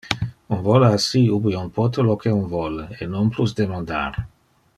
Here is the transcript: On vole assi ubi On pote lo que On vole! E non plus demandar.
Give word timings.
On 0.55 0.61
vole 0.67 0.87
assi 0.95 1.21
ubi 1.35 1.53
On 1.59 1.69
pote 1.75 2.07
lo 2.07 2.15
que 2.25 2.35
On 2.41 2.43
vole! 2.57 2.87
E 2.99 3.11
non 3.15 3.31
plus 3.37 3.55
demandar. 3.61 4.21